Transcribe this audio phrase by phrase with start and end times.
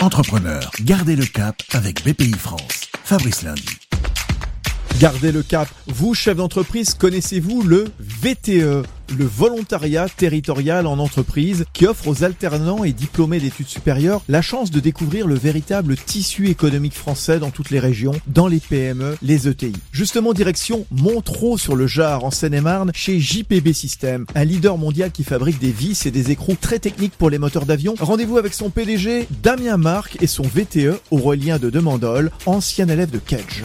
[0.00, 2.88] Entrepreneur, gardez le cap avec BPI France.
[3.04, 3.89] Fabrice Lundi.
[5.00, 5.66] Gardez le cap.
[5.86, 8.84] Vous, chef d'entreprise, connaissez-vous le VTE,
[9.16, 14.70] le volontariat territorial en entreprise, qui offre aux alternants et diplômés d'études supérieures la chance
[14.70, 19.48] de découvrir le véritable tissu économique français dans toutes les régions, dans les PME, les
[19.48, 19.72] ETI.
[19.90, 25.24] Justement, direction Montreux sur le Jard en Seine-et-Marne, chez JPB System, un leader mondial qui
[25.24, 27.94] fabrique des vis et des écrous très techniques pour les moteurs d'avion.
[27.98, 33.18] Rendez-vous avec son PDG, Damien Marc, et son VTE, Aurélien de Demandol, ancien élève de
[33.18, 33.64] Kedge.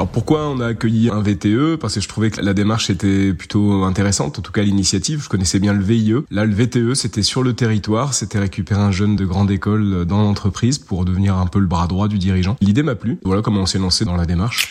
[0.00, 3.34] Alors pourquoi on a accueilli un VTE Parce que je trouvais que la démarche était
[3.34, 5.22] plutôt intéressante, en tout cas l'initiative.
[5.22, 6.14] Je connaissais bien le VIE.
[6.30, 10.22] Là, le VTE, c'était sur le territoire, c'était récupérer un jeune de grande école dans
[10.22, 12.56] l'entreprise pour devenir un peu le bras droit du dirigeant.
[12.62, 13.18] L'idée m'a plu.
[13.26, 14.70] Voilà comment on s'est lancé dans la démarche.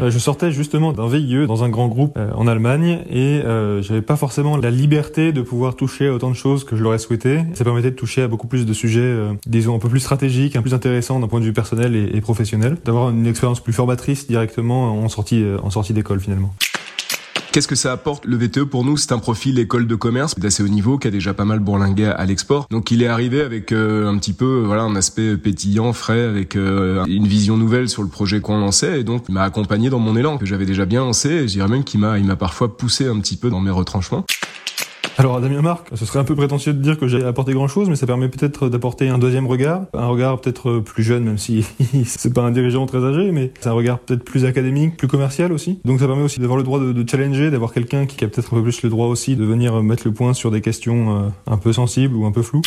[0.00, 3.80] Euh, je sortais justement d'un VIE dans un grand groupe euh, en Allemagne et euh,
[3.82, 7.40] j'avais pas forcément la liberté de pouvoir toucher autant de choses que je l'aurais souhaité.
[7.54, 10.60] Ça permettait de toucher à beaucoup plus de sujets, disons un peu plus stratégiques, un
[10.60, 13.72] peu plus intéressants d'un point de vue personnel et, et professionnel, d'avoir une expérience plus
[13.72, 16.52] formatrice directement en sortie en sortie d'école finalement.
[17.56, 20.62] Qu'est-ce que ça apporte Le VTE pour nous, c'est un profil école de commerce d'assez
[20.62, 22.66] haut niveau qui a déjà pas mal bourlingué à l'export.
[22.68, 26.54] Donc il est arrivé avec euh, un petit peu voilà un aspect pétillant, frais, avec
[26.54, 29.98] euh, une vision nouvelle sur le projet qu'on lançait et donc il m'a accompagné dans
[29.98, 32.36] mon élan que j'avais déjà bien lancé et je dirais même qu'il m'a il m'a
[32.36, 34.26] parfois poussé un petit peu dans mes retranchements.
[35.18, 37.88] Alors, Damien Marc, ce serait un peu prétentieux de dire que j'ai apporté grand chose,
[37.88, 39.86] mais ça permet peut-être d'apporter un deuxième regard.
[39.94, 41.64] Un regard peut-être plus jeune, même si
[42.04, 45.52] c'est pas un dirigeant très âgé, mais c'est un regard peut-être plus académique, plus commercial
[45.52, 45.80] aussi.
[45.86, 48.52] Donc ça permet aussi d'avoir le droit de, de challenger, d'avoir quelqu'un qui a peut-être
[48.52, 51.28] un peu plus le droit aussi de venir mettre le point sur des questions euh,
[51.46, 52.60] un peu sensibles ou un peu floues.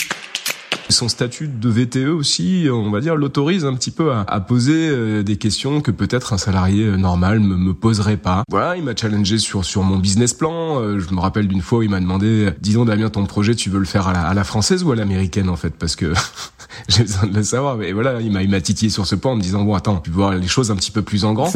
[0.90, 4.90] Son statut de VTE aussi, on va dire, l'autorise un petit peu à, à poser
[4.90, 8.44] euh, des questions que peut-être un salarié euh, normal me, me poserait pas.
[8.50, 10.82] Voilà, il m'a challengé sur sur mon business plan.
[10.82, 13.70] Euh, je me rappelle d'une fois où il m'a demandé, disons Damien, ton projet, tu
[13.70, 16.14] veux le faire à la, à la française ou à l'américaine en fait, parce que
[16.90, 17.78] j'ai besoin de le savoir.
[17.78, 19.98] Mais voilà, il m'a il m'a titillé sur ce point en me disant bon attends,
[19.98, 21.52] tu voir les choses un petit peu plus en grand.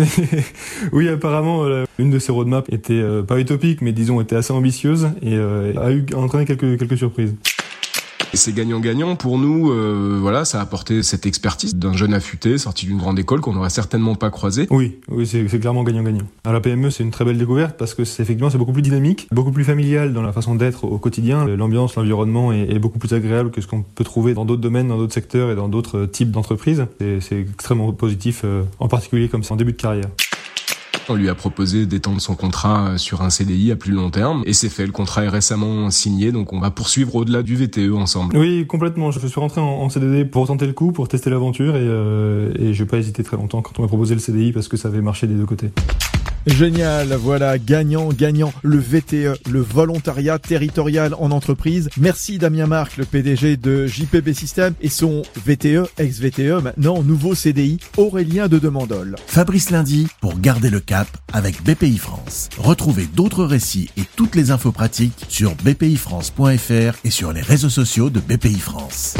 [0.91, 1.65] oui, apparemment,
[1.99, 5.73] une de ces roadmaps était euh, pas utopique, mais disons était assez ambitieuse et euh,
[5.79, 7.35] a eu entraîné quelques quelques surprises.
[8.33, 9.71] Et c'est gagnant-gagnant pour nous.
[9.71, 13.53] Euh, voilà, ça a apporté cette expertise d'un jeune affûté sorti d'une grande école qu'on
[13.53, 14.65] n'aurait certainement pas croisé.
[14.71, 16.25] Oui, oui, c'est clairement gagnant-gagnant.
[16.43, 19.27] La PME, c'est une très belle découverte parce que c'est effectivement c'est beaucoup plus dynamique,
[19.31, 21.45] beaucoup plus familial dans la façon d'être au quotidien.
[21.45, 24.97] L'ambiance, l'environnement est, beaucoup plus agréable que ce qu'on peut trouver dans d'autres domaines, dans
[24.97, 26.87] d'autres secteurs et dans d'autres types d'entreprises.
[26.99, 30.09] C'est extrêmement positif, euh, en particulier comme c'est en début de carrière.
[31.09, 34.53] On lui a proposé d'étendre son contrat sur un CDI à plus long terme et
[34.53, 34.85] c'est fait.
[34.85, 38.37] Le contrat est récemment signé, donc on va poursuivre au-delà du VTE ensemble.
[38.37, 39.11] Oui, complètement.
[39.11, 42.73] Je suis rentré en, CDD pour tenter le coup, pour tester l'aventure et, euh, et
[42.73, 44.87] je n'ai pas hésité très longtemps quand on m'a proposé le CDI parce que ça
[44.87, 45.71] avait marché des deux côtés.
[46.45, 51.89] Génial, voilà, gagnant, gagnant, le VTE, le volontariat territorial en entreprise.
[51.97, 57.79] Merci Damien Marc, le PDG de JPB System et son VTE, ex-VTE, maintenant nouveau CDI,
[57.97, 59.15] Aurélien de Demandol.
[59.25, 62.49] Fabrice Lundi pour garder le cap avec BPI France.
[62.57, 68.09] Retrouvez d'autres récits et toutes les infos pratiques sur bpifrance.fr et sur les réseaux sociaux
[68.09, 69.15] de BPI France.